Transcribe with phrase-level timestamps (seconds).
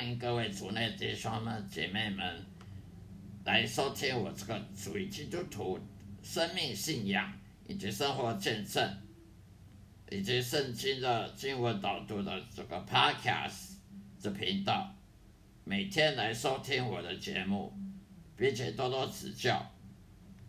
[0.00, 2.42] 欢迎各位族内弟兄们、姐妹们
[3.44, 5.78] 来收听我这个属于基督徒
[6.22, 7.30] 生命信仰
[7.68, 8.82] 以及生活见证，
[10.10, 13.72] 以及圣经的经文导读的这个 Podcast
[14.18, 14.90] 这频道，
[15.64, 17.70] 每天来收听我的节目，
[18.38, 19.70] 并且多多指教。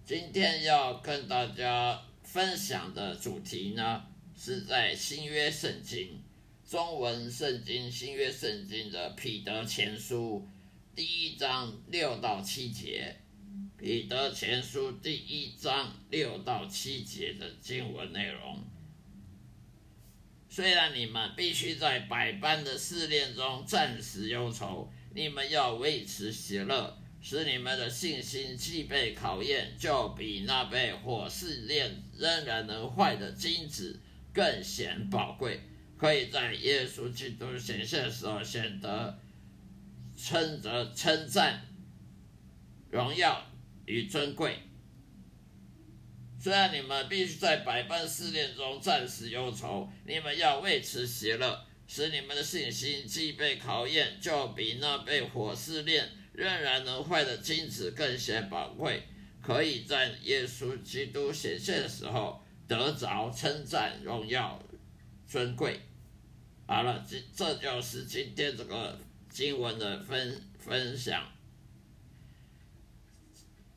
[0.05, 4.01] 今天要跟大家分享的主题呢，
[4.33, 6.23] 是在新约圣经。
[6.71, 10.47] 中文圣经新约圣经的彼得前书
[10.95, 13.13] 第一章六到七节，
[13.77, 18.63] 彼得前书第一章六到七节的经文内容。
[20.47, 33.99] 虽然你们必须在百般的试炼中暂时忧愁，你们要维持喜乐，使你们的信心既被考验，就比那被火试炼仍然能坏的金子
[34.31, 35.59] 更显宝贵。
[36.01, 39.19] 可以在耶稣基督显现的时候显得
[40.17, 41.61] 称责称赞、
[42.89, 43.45] 荣耀
[43.85, 44.57] 与尊贵。
[46.39, 59.03] 虽然你们必须在百般试炼中暂时忧愁，你们要为此喜乐，使你们的信心既被考验，就比那被火试炼仍然能坏的金子更显宝贵。
[59.39, 64.59] 可以在耶稣基督显现的时候得着称赞、荣耀、
[65.27, 65.79] 尊贵。
[66.71, 68.97] 好了，这这就是今天这个
[69.29, 71.21] 经文的分分享。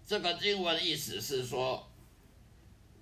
[0.06, 1.90] 这个经文意思是说，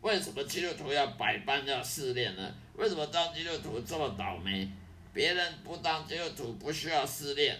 [0.00, 2.54] 为什么基督徒要百般要试炼呢？
[2.76, 4.66] 为什么当基督徒这么倒霉？
[5.12, 7.58] 别人不当基督徒不需要试炼，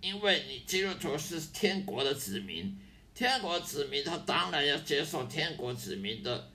[0.00, 2.78] 因为你基督徒是天国的子民，
[3.12, 6.48] 天国子民他当然要接受天国子民的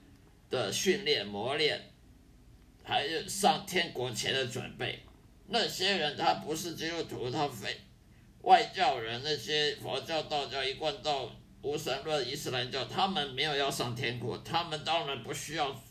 [0.48, 1.90] 的训练磨练。
[2.88, 5.00] 还有上天国前的准备，
[5.48, 7.76] 那些人他不是基督徒，他非
[8.42, 11.28] 外教人，那些佛教、道教、一贯道、
[11.62, 15.82] 无神论、伊斯兰教，他们没有要上天国，他们当然不需要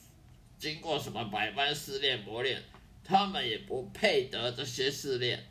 [0.58, 2.64] 经过什么百般试炼磨练，
[3.04, 5.46] 他们也不配得这些试炼，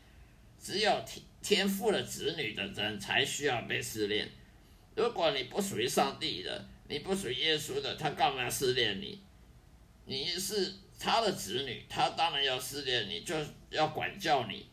[0.58, 4.26] 只有天天赋的子女的人才需要被试炼。
[4.94, 9.20] 如果你不属于上帝的，你不属于耶稣的，他干嘛要试炼你？
[10.06, 10.72] 你是。
[11.04, 13.36] 他的子女，他当然要试炼你，就
[13.68, 14.66] 要管教你，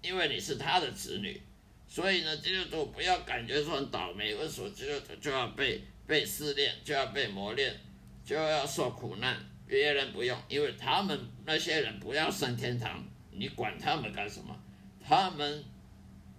[0.00, 1.38] 因为你是他的子女。
[1.86, 7.78] 所以呢，基督徒不要感觉说很倒霉，为什么基督徒就要被被试炼，就要被磨练，
[8.24, 9.36] 就要受苦难？
[9.66, 14.58] 别人不用，因为他们那些人不要上天堂，你管他们干什么？
[15.06, 15.62] 他们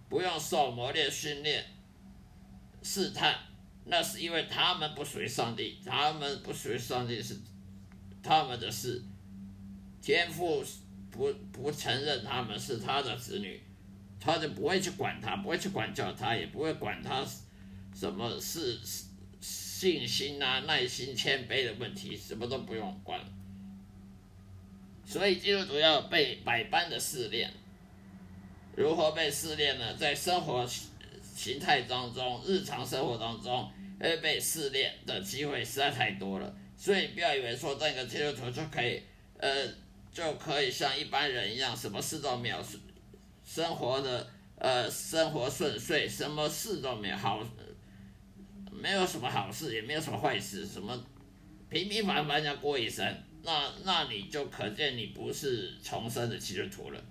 [0.10, 1.64] 不用受磨练、训练、
[2.82, 3.38] 试探，
[3.86, 7.38] 那是因为他们不属于上帝，他们不属于上帝是
[8.24, 9.04] 他们的事。
[10.02, 10.64] 天父
[11.12, 13.62] 不不承认他们是他的子女，
[14.20, 17.26] 他就不会去管他，不会去管教他，也不会管他
[17.94, 18.80] 什么是
[19.42, 23.20] 信心啊、耐心、谦卑的问题，什么都不用管。
[25.06, 27.52] 所以基督徒要被百般的试炼，
[28.76, 29.94] 如何被试炼呢？
[29.96, 30.66] 在生活
[31.36, 33.70] 形态当中、日常生活当中，
[34.00, 36.56] 会被试炼的机会实在太多了。
[36.78, 39.02] 所以不要以为说这个基督徒就可以，
[39.40, 39.68] 呃。
[40.12, 42.58] 就可以像一般人一样，什么事都没有，
[43.46, 47.46] 生活的呃生活顺遂，什么事都没有好，
[48.72, 51.00] 没有什么好事，也没有什么坏事，什么
[51.70, 53.06] 平平凡凡这样过一生，
[53.44, 57.04] 那那你就可见你不是重生的基督徒了。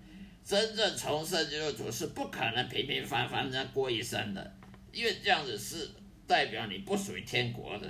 [0.44, 4.52] 真正重生基督徒是不可能平平凡凡这样过一生的，
[4.92, 5.90] 因为这样子是
[6.26, 7.86] 代表你不属于天国的，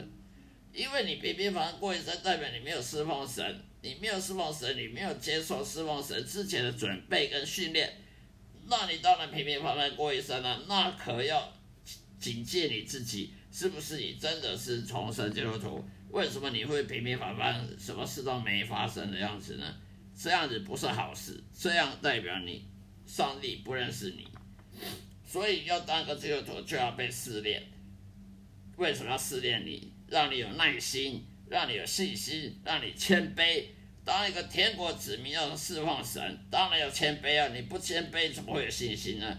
[0.73, 3.63] 因为你平平凡凡过一生，代表你没有侍奉神。
[3.87, 8.03] 你没有释放神，你没有接受释放神之前的准备跟训练，
[8.67, 10.65] 那你当然平平凡凡过一生了。
[10.67, 11.53] 那可要
[12.19, 15.85] 警戒你自己，是不是你真的是重生基督徒？
[16.11, 19.77] 为什么你会平平凡凡，什么事都没发生的样子呢？
[20.21, 22.67] 这样子不是好事，这样代表你
[23.07, 24.27] 上帝不认识你。
[25.25, 27.63] 所以要当个基督徒就要被试炼。
[28.79, 29.93] 为什么要试炼你？
[30.09, 33.67] 让你有耐心，让你有信心，让你谦卑。
[34.07, 37.49] 当一个天国子民要释放神，当然要谦卑啊！
[37.53, 39.37] 你不谦卑，怎么会有信心呢？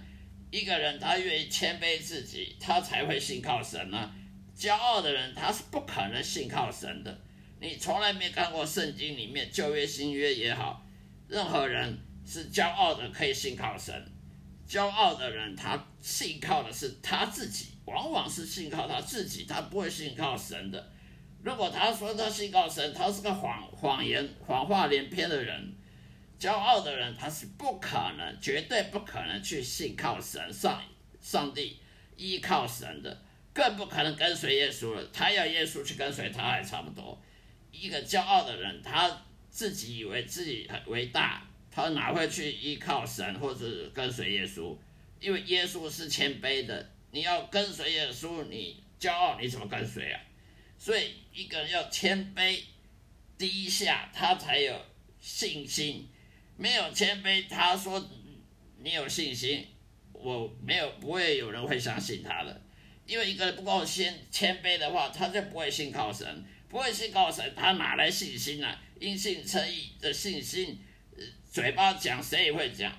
[0.51, 4.13] 一个人他愿意谦卑自己，他才会信靠神呢。
[4.57, 7.17] 骄傲的人他是不可能信靠神的。
[7.61, 10.85] 你从来没看过圣经里面旧约新约也好，
[11.29, 13.95] 任何人是骄傲的可以信靠神。
[14.67, 20.91] 骄傲的人他信靠的是他自己，往往是信靠他自己，他不会信靠神的。
[21.43, 25.73] 如果他说他信靠神，他是个谎谎言、谎话连篇的人，
[26.39, 30.81] 骄傲的人他是不可能，绝对不可能去信靠神上
[31.21, 31.79] 上帝
[32.15, 33.21] 依靠神的，
[33.53, 35.05] 更不可能跟随耶稣了。
[35.13, 37.17] 他要耶稣去跟随他还差不多。
[37.71, 44.75] 一个骄傲的人，他自己以为自己很伟大，他哪会去依靠神或者跟随耶稣？
[45.19, 50.19] 因为耶稣是谦卑的，你要跟随耶稣，你骄傲你怎么跟随啊？
[50.77, 52.61] 所以一个人要谦卑
[53.37, 54.79] 低下，他才有
[55.19, 56.07] 信心。
[56.55, 58.09] 没有谦卑，他说
[58.79, 59.67] 你有信心，
[60.13, 62.61] 我没有，不会有人会相信他的。
[63.05, 68.77] 因为一个人不够谦谦卑的话，他就不会信靠神，不会信靠神，他哪来信心呢？
[68.99, 70.79] 因信称义的信心，
[71.51, 72.91] 嘴巴讲谁也会讲。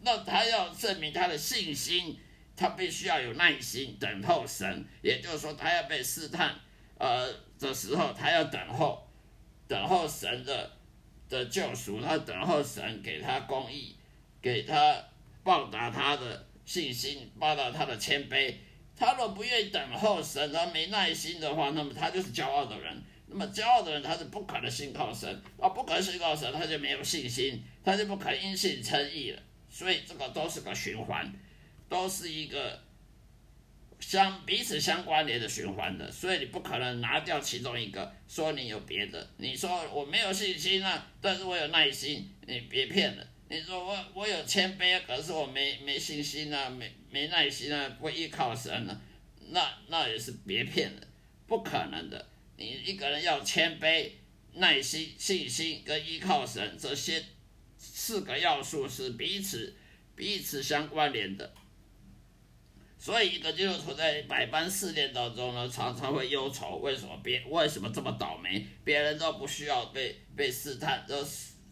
[0.00, 2.18] 那他要证明他的信心，
[2.56, 6.58] 他必须要有耐心等候神，也就是说，他要被试探，
[7.02, 7.28] 呃
[7.58, 9.06] 的时候，他要等候，
[9.66, 10.70] 等候神的。
[11.32, 13.96] 的救赎，他等候神给他公义，
[14.42, 15.02] 给他
[15.42, 18.54] 报答他的信心，报答他的谦卑。
[18.94, 23.02] 他若不愿意等候神，他没耐心的话，那么他就是骄傲的人。
[23.28, 25.26] 那么骄傲的人，他是不可能信靠神，
[25.58, 29.42] 啊，不可能信靠神，他就没有信心，他就不可能因信称义了。
[29.70, 31.32] 所以这个都是个循环，
[31.88, 32.78] 都是一个。
[34.02, 39.30] 相彼此相关联的循环的，所以你不可能拿掉其中一个，说你有别的。
[39.36, 43.26] 你说我没有信心啊，但是我有耐心，你别骗了。
[43.48, 49.00] 你说我我有谦卑，可是我没没信心啊，没没耐心啊，不依靠神啊，
[49.50, 51.00] 那那也是别骗了，
[51.46, 52.28] 不可能的。
[52.56, 54.10] 你一个人要谦卑、
[54.54, 57.22] 耐心、信心跟依靠神这些
[57.78, 59.74] 四个要素是彼此
[60.16, 61.54] 彼此相关联的。
[63.02, 68.64] 所以，一个基督徒在百般试炼当中呢，常常会忧愁：为什么别为什么这么倒霉？
[68.84, 71.16] 别人都不需要被被试探，都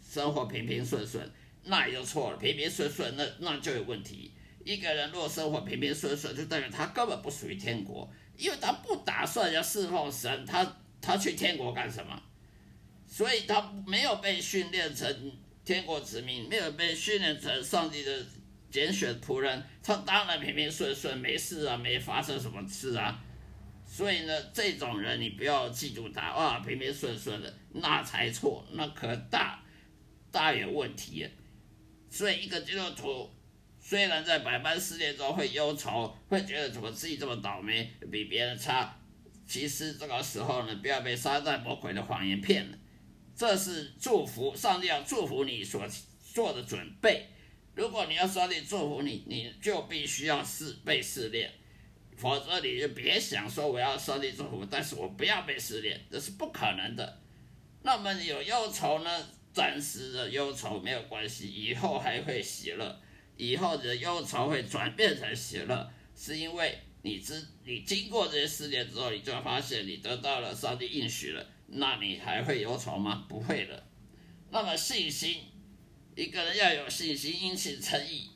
[0.02, 1.30] 生活平平顺顺，
[1.62, 2.36] 那也就错了。
[2.36, 4.32] 平平顺顺，那那就有问题。
[4.64, 12.20] 一个人若生活平平顺顺，就代表他根本不属于天国，因为他不打算要侍奉神，他他去天国干什么？
[13.06, 15.32] 所以他没有被训练成
[15.64, 18.26] 天国子民，没有被训练成上帝的。
[18.70, 23.22] 拣选仆人，他当然平平顺顺，没事啊，没发生什么事啊。
[23.84, 29.60] 所以呢，这种人你不要嫉妒他哇，平平顺顺的，那才错，那可大
[30.30, 31.28] 大有问题。
[32.08, 33.28] 所以一个基督徒
[33.80, 38.96] 虽然在百般试炼中会忧愁，会觉得怎么自己这么倒霉，比别人差，
[39.46, 42.78] 其实这个时候呢，不要被撒旦魔鬼的谎言骗了。
[43.34, 45.84] 这是祝福，上帝要祝福你所
[46.32, 47.26] 做的准备。
[47.74, 51.50] 如果你要上帝祝福你，你就必须要试被试炼，
[52.16, 57.20] 否则你就别想说我要上帝祝福，但是我不要被试炼，这是不可能的。
[57.82, 59.10] 那么有忧愁呢？
[59.52, 63.00] 暂时的忧愁没有关系，以后还会喜乐，
[63.36, 73.24] 以后的忧愁会转变成喜乐，是因为你知你经过这些试炼之后，你就发现你得到了上帝应许了，那你还会忧愁吗？
[73.28, 73.86] 不会的。
[74.50, 75.44] 那么信心。
[76.20, 78.28] 一个人要有信心，因信成义。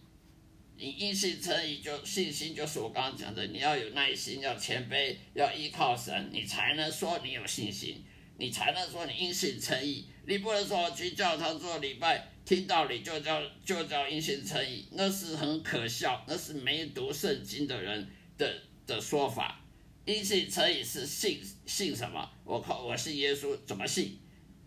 [0.78, 8.02] 你因信成义，就信心就是我刚刚讲的，你要有耐心，要谦卑，要依靠神，你才能说你有信心，
[8.38, 10.06] 你才能说你因信成义。
[10.26, 19.60] 你不能说我去教堂做礼拜，听道理就叫就叫因信成义，那是很可笑，那是没读圣经的人的的说法。
[20.06, 22.30] 因信成义是信信什么？
[22.44, 24.18] 我靠，我信耶稣，怎么信？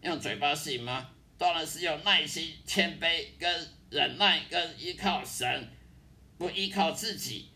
[0.03, 1.09] 用嘴巴信吗？
[1.37, 5.69] 当然是用耐心、谦卑、跟忍耐、跟依靠神，
[6.37, 7.49] 不依靠自己，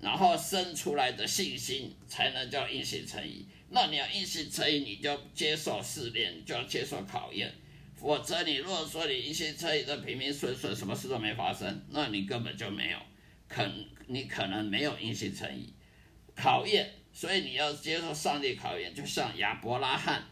[0.00, 3.46] 然后生出来的信心，才能叫硬性成义。
[3.70, 7.52] 那你要硬性成义，你就接受试炼，就要接受考验。
[7.96, 12.98] 否则，你如果说你硬性成义的平平顺顺，什么事都没发生，那你根本就没有，
[13.48, 13.66] 可
[14.06, 15.72] 你可能没有硬性诚意。
[16.36, 20.24] 考验，所以你要接受上帝考验，就像亚伯拉罕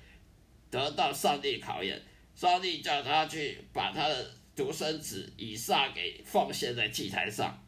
[0.71, 2.01] 得到上帝考验。
[2.35, 7.59] 上帝叫他去把他的独生子以撒给奉献在祭坛上。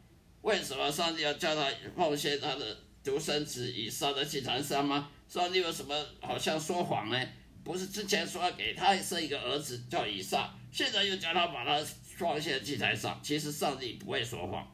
[0.41, 5.09] 为什么上帝要叫他奉献他的独生子以撒在祭坛上吗？
[5.27, 7.19] 上帝有什么好像说谎呢？
[7.63, 11.83] 不是之前说要给他生一个儿子叫以撒，现在又叫他把他
[12.17, 13.19] 奉献祭坛上。
[13.23, 14.71] 其实上帝不会说谎，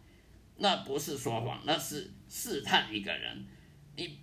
[0.58, 3.46] 那不是说谎，那是试探一个人。
[3.96, 4.20] 你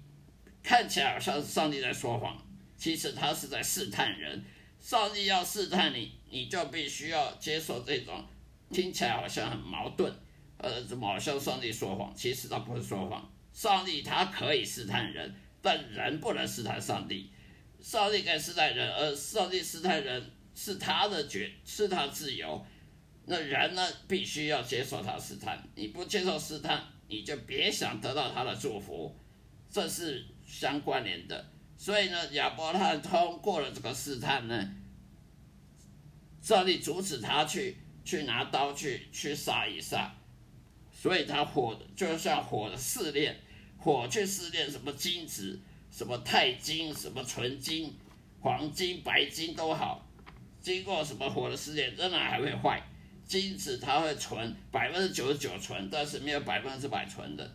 [0.62, 2.36] 看起来好像是上帝在说谎，
[2.76, 4.44] 其实他是在试探人。
[4.88, 8.24] 上帝要试探你，你就必须要接受这种
[8.70, 10.10] 听起来好像很矛盾，
[10.56, 12.10] 呃，怎么好像上帝说谎？
[12.16, 13.30] 其实他不是说谎。
[13.52, 17.30] 上帝他可以试探人，但人不能试探上帝。
[17.78, 22.64] 上帝可以试探人，而上帝试探人，是他的决，是他自由。
[23.26, 25.62] 那人呢，必须要接受他试探。
[25.74, 29.14] 你不接受试探，你就别想得到他的祝福。
[29.70, 31.46] 这是相关联的。
[31.78, 34.74] 所以呢，亚伯拉罕通过了这个试探呢，
[36.42, 40.12] 上帝阻止他去去拿刀去去杀一杀，
[40.92, 43.40] 所以他火就像火的试炼，
[43.78, 45.58] 火去试炼什么金子，
[45.88, 47.96] 什么钛金，什么纯金、
[48.40, 50.04] 黄金、白金都好，
[50.60, 52.82] 经过什么火的试炼，仍然还会坏。
[53.24, 57.48] 金子它会纯，百分之九十九纯，但是没有百分之百纯的。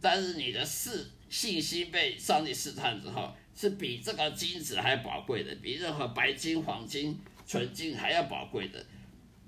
[0.00, 8.84] 但是你的试信心被上帝试探之后，是比这个金子还宝贵的，比任何白金、黄金、纯金还要宝贵的。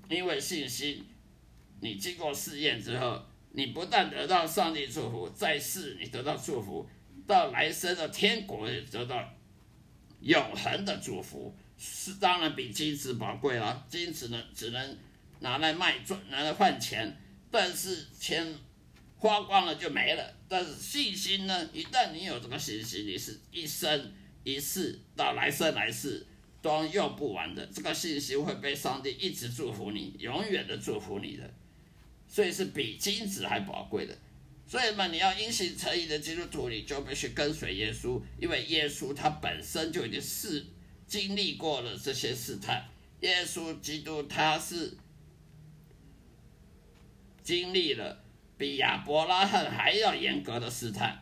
[0.09, 1.05] 因为信心，
[1.79, 6.87] 你经过试验之后，你不但得到上帝祝福，在世你得到祝福，
[7.25, 9.27] 到来生的天国也得到
[10.21, 13.85] 永恒的祝福，是当然比金子宝贵了。
[13.89, 14.97] 金子呢，只能。
[15.43, 17.17] 拿来卖赚，拿来换钱，
[17.49, 18.45] 但是钱
[19.21, 20.33] 花光了就没了。
[20.49, 21.69] 但是信心呢？
[21.71, 24.11] 一旦你有这个信心，你是一生
[24.43, 26.25] 一世到来生来世
[26.59, 27.63] 都用不完的。
[27.67, 31.47] 这个信心会被上帝一直祝福你，永远的祝福你的。
[32.27, 34.17] 所以是比金子还宝贵的。
[34.65, 40.65] 所以嘛，你要因信成义的基督徒，你就必须跟随耶稣，因为耶稣他本身就已经是
[41.05, 42.89] 经历过了这些试探。
[43.19, 44.97] 耶稣基督他是。
[47.43, 48.20] 经历了
[48.61, 51.19] 比亚伯拉罕还要严格的试探，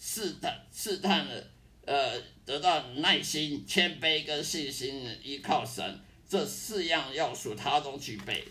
[0.00, 1.44] 试探试探了，
[1.84, 8.44] 呃，得到耐心、谦卑跟信心，依靠神这四样要素他都具备，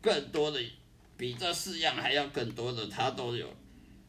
[0.00, 0.60] 更多的
[1.16, 3.52] 比这四样还要更多的他都有。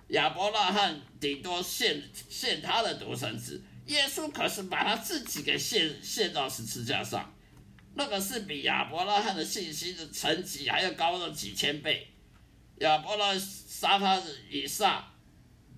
[0.10, 7.34] 亚伯拉罕顶多献献他的独生子，耶稣可是把他自己给献献到十字架上。
[7.96, 12.08] 那个是比亚伯拉罕的信心的层级还要高了几千倍。
[12.80, 15.12] 亚伯拉杀他以撒，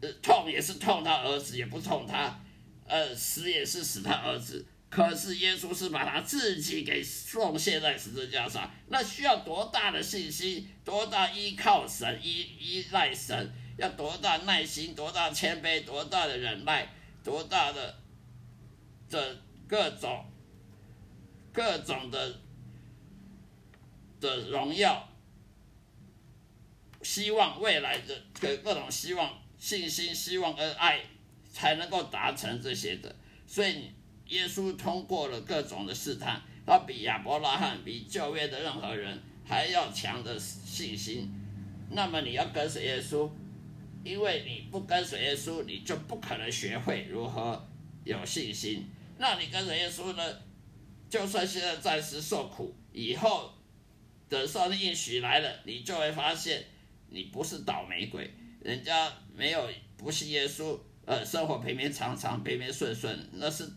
[0.02, 2.40] 呃，痛也是痛他儿子，也不痛他，
[2.86, 4.66] 呃，死也是死他儿子。
[4.90, 16.92] 可是耶稣是把他自己给奉献在十字架上，那需要多大的信心，多大依靠神，依依赖神，要多大耐心，多大谦卑，多大的忍耐，
[17.24, 18.00] 多大的
[19.10, 19.38] 这
[19.68, 20.26] 各种。
[21.52, 22.40] 各种的
[24.22, 25.10] 的荣耀，
[27.10, 31.02] 希望未来的各各种希望、信心、希望跟爱，
[31.52, 33.16] 才能够达成这些的。
[33.48, 33.90] 所以，
[34.28, 41.34] 耶稣通过了各种的试探，他比亚伯拉罕、比旧约的任何人还要强的信心。
[41.90, 43.28] 那么，你要跟随耶稣，
[44.04, 47.68] 因为你不跟随耶稣，你就不可能学会如何
[48.04, 48.88] 有信心。
[49.18, 50.24] 那你跟随耶稣呢？
[51.10, 53.52] 就算现在暂时受苦，以后
[54.30, 56.64] 等上帝应许来了，你就会发现
[57.10, 58.30] 你不是倒霉鬼，
[58.62, 63.70] 人家没有不信耶稣，呃，生活平平常常、平平顺顺，那是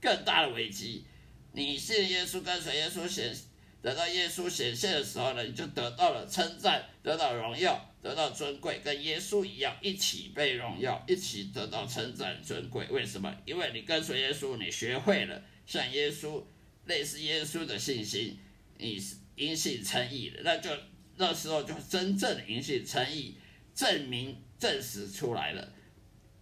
[0.00, 1.04] 更大的危机。
[1.52, 3.34] 你信耶稣，跟随耶稣显，
[3.80, 12.86] 等到耶稣显现的时候呢，你就得到了称赞，得到荣耀，得到尊贵，跟耶稣一样，一起被荣耀，一起得到称赞尊贵。
[12.90, 13.34] 为什么？
[13.44, 16.42] 因为你跟随耶稣，你学会了像耶稣。
[16.86, 18.38] 类似耶稣的信心，
[18.78, 20.70] 你是因信称义的，那就
[21.18, 23.36] 那时候就真正的因信称义，
[23.74, 25.68] 证明证实出来了，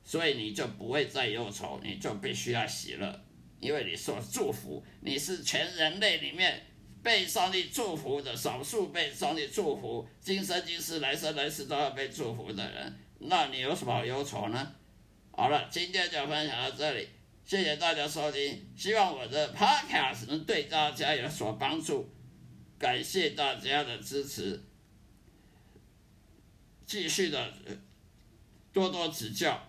[0.05, 3.25] 所以你就不会再忧愁，你就必须要喜乐，
[3.59, 6.63] 因为你受祝福，你是全人类里面
[7.03, 14.75] 被上帝祝福的少数被上帝祝福，今生今世来生来世都要被祝福的人，那你有什么好忧愁呢？
[15.33, 17.09] 好了，今天就分享到这里。
[17.45, 22.11] 谢谢大家收听，希望我的 podcast 能对大家有所帮助，
[22.79, 24.63] 感谢大家的支持，
[26.85, 27.53] 继续的
[28.73, 29.69] 多多指教，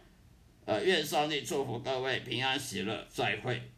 [0.66, 3.72] 呃，愿上帝祝福各位平安喜乐，再会。